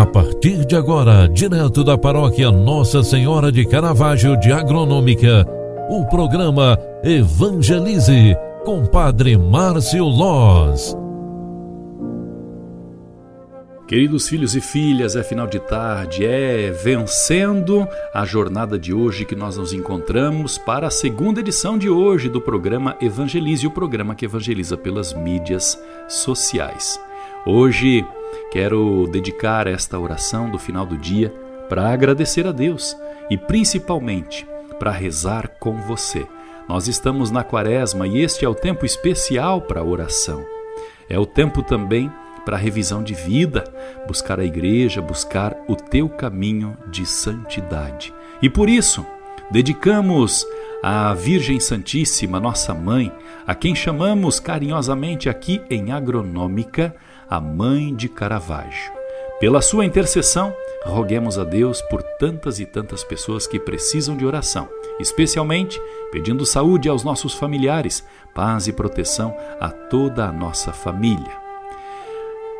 A 0.00 0.06
partir 0.06 0.64
de 0.64 0.74
agora, 0.74 1.28
direto 1.28 1.84
da 1.84 1.98
paróquia 1.98 2.50
Nossa 2.50 3.02
Senhora 3.02 3.52
de 3.52 3.66
Caravaggio 3.66 4.34
de 4.40 4.50
Agronômica, 4.50 5.46
o 5.90 6.06
programa 6.06 6.78
Evangelize 7.04 8.34
com 8.64 8.86
Padre 8.86 9.36
Márcio 9.36 10.06
Loz. 10.06 10.96
Queridos 13.86 14.26
filhos 14.26 14.56
e 14.56 14.62
filhas, 14.62 15.16
é 15.16 15.22
final 15.22 15.46
de 15.46 15.60
tarde, 15.60 16.24
é 16.24 16.70
vencendo 16.70 17.86
a 18.14 18.24
jornada 18.24 18.78
de 18.78 18.94
hoje 18.94 19.26
que 19.26 19.36
nós 19.36 19.58
nos 19.58 19.74
encontramos 19.74 20.56
para 20.56 20.86
a 20.86 20.90
segunda 20.90 21.40
edição 21.40 21.76
de 21.76 21.90
hoje 21.90 22.30
do 22.30 22.40
programa 22.40 22.96
Evangelize, 23.02 23.66
o 23.66 23.70
programa 23.70 24.14
que 24.14 24.24
evangeliza 24.24 24.78
pelas 24.78 25.12
mídias 25.12 25.78
sociais. 26.08 26.98
Hoje 27.46 28.02
quero 28.50 29.06
dedicar 29.06 29.66
esta 29.66 29.98
oração 29.98 30.50
do 30.50 30.58
final 30.58 30.84
do 30.84 30.96
dia 30.96 31.32
para 31.68 31.88
agradecer 31.88 32.46
a 32.46 32.52
Deus 32.52 32.96
e 33.30 33.36
principalmente 33.36 34.46
para 34.78 34.90
rezar 34.90 35.48
com 35.60 35.76
você. 35.82 36.26
Nós 36.68 36.88
estamos 36.88 37.30
na 37.30 37.44
quaresma 37.44 38.06
e 38.06 38.20
este 38.20 38.44
é 38.44 38.48
o 38.48 38.54
tempo 38.54 38.86
especial 38.86 39.60
para 39.60 39.80
a 39.80 39.84
oração. 39.84 40.44
É 41.08 41.18
o 41.18 41.26
tempo 41.26 41.62
também 41.62 42.10
para 42.44 42.56
revisão 42.56 43.02
de 43.02 43.14
vida, 43.14 43.64
buscar 44.06 44.40
a 44.40 44.44
igreja, 44.44 45.02
buscar 45.02 45.56
o 45.68 45.76
teu 45.76 46.08
caminho 46.08 46.76
de 46.88 47.04
santidade. 47.04 48.14
E 48.40 48.48
por 48.48 48.68
isso, 48.68 49.04
dedicamos 49.50 50.46
à 50.82 51.12
Virgem 51.14 51.60
Santíssima, 51.60 52.40
nossa 52.40 52.72
mãe, 52.72 53.12
a 53.46 53.54
quem 53.54 53.74
chamamos 53.74 54.40
carinhosamente 54.40 55.28
aqui 55.28 55.60
em 55.68 55.92
Agronômica, 55.92 56.94
a 57.28 57.40
Mãe 57.40 57.94
de 57.94 58.08
Caravaggio. 58.08 58.92
Pela 59.38 59.62
sua 59.62 59.84
intercessão, 59.84 60.54
roguemos 60.84 61.38
a 61.38 61.44
Deus 61.44 61.80
por 61.82 62.02
tantas 62.02 62.60
e 62.60 62.66
tantas 62.66 63.02
pessoas 63.02 63.46
que 63.46 63.58
precisam 63.58 64.16
de 64.16 64.26
oração, 64.26 64.68
especialmente 64.98 65.80
pedindo 66.12 66.44
saúde 66.44 66.88
aos 66.88 67.04
nossos 67.04 67.34
familiares, 67.34 68.04
paz 68.34 68.66
e 68.66 68.72
proteção 68.72 69.34
a 69.58 69.70
toda 69.70 70.26
a 70.26 70.32
nossa 70.32 70.72
família. 70.72 71.40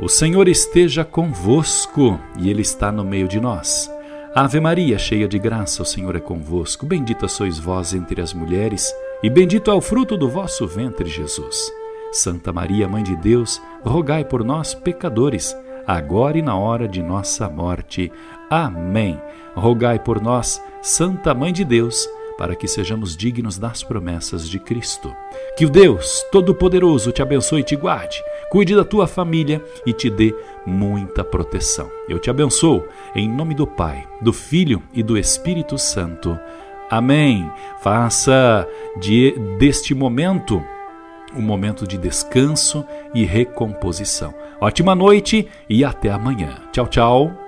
O 0.00 0.08
Senhor 0.08 0.46
esteja 0.46 1.04
convosco 1.04 2.20
e 2.38 2.48
Ele 2.48 2.62
está 2.62 2.92
no 2.92 3.04
meio 3.04 3.26
de 3.26 3.40
nós. 3.40 3.90
Ave 4.34 4.60
Maria, 4.60 4.98
cheia 4.98 5.26
de 5.26 5.38
graça, 5.38 5.82
o 5.82 5.86
Senhor 5.86 6.14
é 6.14 6.20
convosco. 6.20 6.84
Bendita 6.84 7.26
sois 7.26 7.58
vós 7.58 7.94
entre 7.94 8.20
as 8.20 8.34
mulheres, 8.34 8.94
e 9.22 9.30
bendito 9.30 9.70
é 9.70 9.74
o 9.74 9.80
fruto 9.80 10.18
do 10.18 10.28
vosso 10.28 10.66
ventre, 10.66 11.08
Jesus. 11.08 11.72
Santa 12.12 12.52
Maria, 12.52 12.86
Mãe 12.86 13.02
de 13.02 13.16
Deus, 13.16 13.60
rogai 13.82 14.24
por 14.24 14.44
nós, 14.44 14.74
pecadores, 14.74 15.56
agora 15.86 16.38
e 16.38 16.42
na 16.42 16.56
hora 16.56 16.86
de 16.86 17.02
nossa 17.02 17.48
morte. 17.48 18.12
Amém. 18.50 19.20
Rogai 19.54 19.98
por 19.98 20.20
nós, 20.20 20.62
Santa 20.82 21.34
Mãe 21.34 21.52
de 21.52 21.64
Deus, 21.64 22.06
para 22.36 22.54
que 22.54 22.68
sejamos 22.68 23.16
dignos 23.16 23.58
das 23.58 23.82
promessas 23.82 24.48
de 24.48 24.58
Cristo. 24.58 25.12
Que 25.56 25.64
o 25.64 25.70
Deus 25.70 26.22
Todo-Poderoso 26.30 27.12
te 27.12 27.22
abençoe 27.22 27.62
e 27.62 27.64
te 27.64 27.74
guarde, 27.74 28.22
cuide 28.50 28.74
da 28.74 28.84
tua 28.84 29.06
família 29.06 29.62
e 29.86 29.92
te 29.92 30.08
dê 30.10 30.34
muita 30.66 31.24
proteção. 31.24 31.90
Eu 32.08 32.18
te 32.18 32.30
abençoo 32.30 32.86
em 33.14 33.28
nome 33.28 33.54
do 33.54 33.66
Pai, 33.66 34.06
do 34.20 34.32
Filho 34.32 34.82
e 34.92 35.02
do 35.02 35.16
Espírito 35.16 35.78
Santo. 35.78 36.38
Amém. 36.90 37.50
Faça 37.80 38.66
de, 38.98 39.32
deste 39.58 39.94
momento 39.94 40.62
um 41.36 41.42
momento 41.42 41.86
de 41.86 41.98
descanso 41.98 42.84
e 43.14 43.24
recomposição. 43.24 44.34
Ótima 44.60 44.94
noite 44.94 45.48
e 45.68 45.84
até 45.84 46.10
amanhã. 46.10 46.56
Tchau, 46.72 46.86
tchau. 46.86 47.47